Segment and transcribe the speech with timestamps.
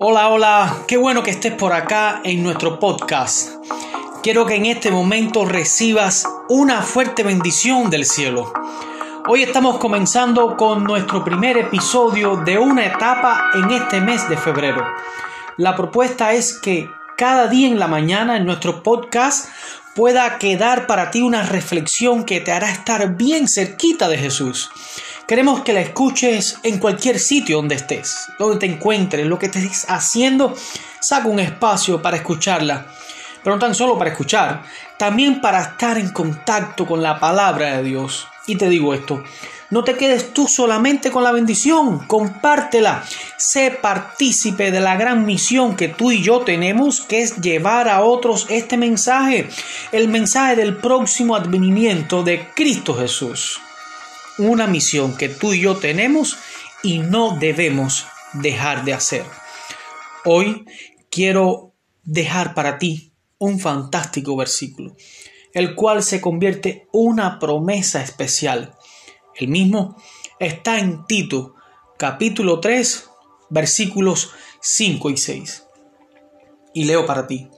[0.00, 3.50] Hola, hola, qué bueno que estés por acá en nuestro podcast.
[4.24, 8.52] Quiero que en este momento recibas una fuerte bendición del cielo.
[9.28, 14.84] Hoy estamos comenzando con nuestro primer episodio de una etapa en este mes de febrero.
[15.58, 19.48] La propuesta es que cada día en la mañana en nuestro podcast
[19.94, 24.70] pueda quedar para ti una reflexión que te hará estar bien cerquita de Jesús.
[25.26, 29.86] Queremos que la escuches en cualquier sitio donde estés, donde te encuentres, lo que estés
[29.88, 30.54] haciendo,
[31.00, 32.84] saca un espacio para escucharla.
[33.42, 34.64] Pero no tan solo para escuchar,
[34.98, 38.28] también para estar en contacto con la palabra de Dios.
[38.46, 39.24] Y te digo esto,
[39.70, 43.02] no te quedes tú solamente con la bendición, compártela.
[43.38, 48.02] Sé partícipe de la gran misión que tú y yo tenemos, que es llevar a
[48.02, 49.48] otros este mensaje,
[49.90, 53.62] el mensaje del próximo advenimiento de Cristo Jesús
[54.38, 56.36] una misión que tú y yo tenemos
[56.82, 59.24] y no debemos dejar de hacer.
[60.24, 60.64] Hoy
[61.10, 64.96] quiero dejar para ti un fantástico versículo,
[65.52, 68.74] el cual se convierte una promesa especial.
[69.36, 69.96] El mismo
[70.38, 71.54] está en Tito,
[71.98, 73.10] capítulo 3,
[73.50, 75.66] versículos 5 y 6.
[76.74, 77.48] Y leo para ti.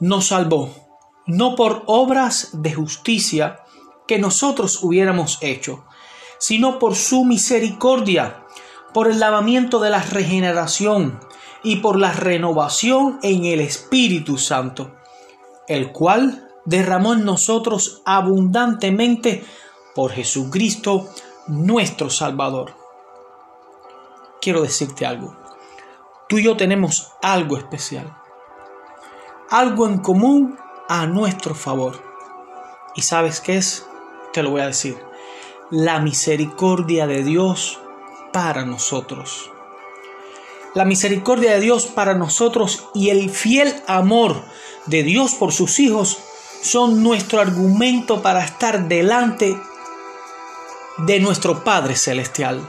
[0.00, 0.74] Nos salvó,
[1.26, 3.60] no por obras de justicia
[4.06, 5.84] que nosotros hubiéramos hecho,
[6.40, 8.44] sino por su misericordia,
[8.92, 11.20] por el lavamiento de la regeneración
[11.62, 14.90] y por la renovación en el Espíritu Santo,
[15.68, 19.44] el cual derramó en nosotros abundantemente
[19.94, 21.08] por Jesucristo
[21.46, 22.74] nuestro Salvador.
[24.40, 25.36] Quiero decirte algo.
[26.26, 28.16] Tú y yo tenemos algo especial,
[29.50, 32.02] algo en común a nuestro favor.
[32.96, 33.86] ¿Y sabes qué es?
[34.32, 35.09] Te lo voy a decir
[35.70, 37.78] la misericordia de Dios
[38.32, 39.52] para nosotros.
[40.74, 44.42] La misericordia de Dios para nosotros y el fiel amor
[44.86, 46.18] de Dios por sus hijos
[46.62, 49.56] son nuestro argumento para estar delante
[50.98, 52.68] de nuestro Padre Celestial.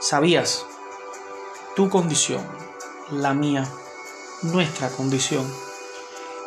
[0.00, 0.66] ¿Sabías?
[1.76, 2.44] Tu condición,
[3.10, 3.68] la mía,
[4.42, 5.46] nuestra condición,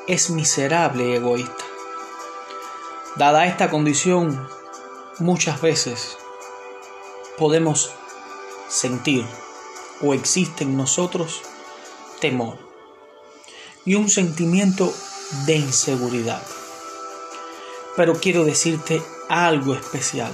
[0.07, 1.68] es miserable y egoísta.
[3.15, 4.47] Dada esta condición,
[5.17, 6.17] muchas veces
[7.37, 7.91] podemos
[8.69, 9.25] sentir
[10.01, 11.41] o existe en nosotros
[12.21, 12.57] temor
[13.83, 14.93] y un sentimiento
[15.45, 16.43] de inseguridad.
[17.95, 20.31] Pero quiero decirte algo especial,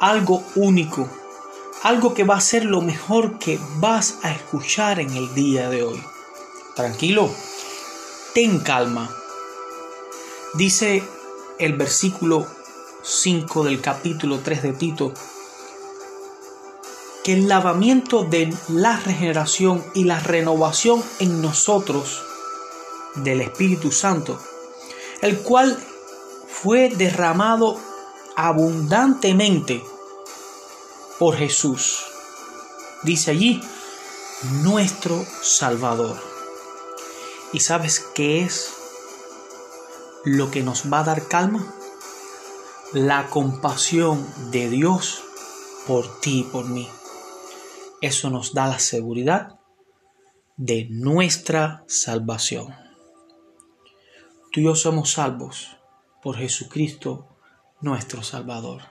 [0.00, 1.08] algo único,
[1.82, 5.82] algo que va a ser lo mejor que vas a escuchar en el día de
[5.82, 6.02] hoy.
[6.76, 7.30] Tranquilo,
[8.34, 9.10] ten calma.
[10.54, 11.02] Dice
[11.58, 12.46] el versículo
[13.02, 15.12] 5 del capítulo 3 de Tito,
[17.22, 22.22] que el lavamiento de la regeneración y la renovación en nosotros
[23.16, 24.40] del Espíritu Santo,
[25.22, 25.78] el cual
[26.48, 27.78] fue derramado
[28.36, 29.82] abundantemente
[31.18, 32.04] por Jesús.
[33.02, 33.62] Dice allí,
[34.62, 36.16] nuestro Salvador.
[37.52, 38.83] ¿Y sabes qué es
[40.24, 41.74] lo que nos va a dar calma?
[42.92, 45.22] La compasión de Dios
[45.86, 46.88] por ti y por mí.
[48.00, 49.58] Eso nos da la seguridad
[50.56, 52.74] de nuestra salvación.
[54.50, 55.76] Tú y yo somos salvos
[56.22, 57.36] por Jesucristo
[57.80, 58.82] nuestro Salvador.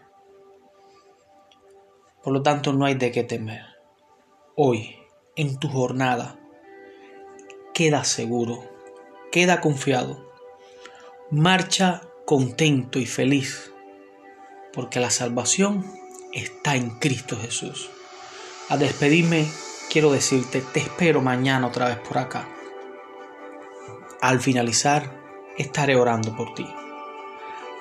[2.21, 3.65] Por lo tanto, no hay de qué temer.
[4.55, 4.97] Hoy,
[5.35, 6.39] en tu jornada,
[7.73, 8.63] queda seguro,
[9.31, 10.32] queda confiado
[11.33, 13.71] marcha contento y feliz,
[14.71, 15.83] porque la salvación
[16.31, 17.89] está en Cristo Jesús.
[18.69, 19.49] A despedirme,
[19.89, 22.47] quiero decirte, te espero mañana otra vez por acá.
[24.21, 25.11] Al finalizar,
[25.57, 26.67] estaré orando por ti.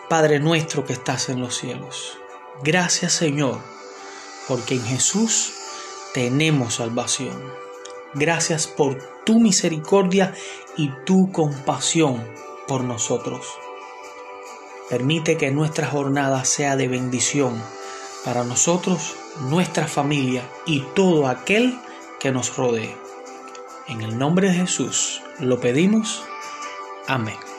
[0.09, 2.19] Padre nuestro que estás en los cielos,
[2.65, 3.61] gracias Señor,
[4.49, 5.53] porque en Jesús
[6.15, 7.39] tenemos salvación.
[8.15, 10.35] Gracias por tu misericordia
[10.79, 12.25] y tu compasión
[12.73, 13.59] por nosotros.
[14.89, 17.63] Permite que nuestra jornada sea de bendición
[18.25, 19.15] para nosotros,
[19.51, 21.79] nuestra familia y todo aquel
[22.19, 22.97] que nos rodee.
[23.89, 26.25] En el nombre de Jesús lo pedimos.
[27.07, 27.52] Amén.